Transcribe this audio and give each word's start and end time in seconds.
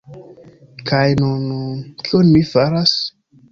Kaj 0.91 1.03
nun... 1.19 1.45
kion 2.09 2.33
mi 2.37 2.43
faras? 2.57 2.99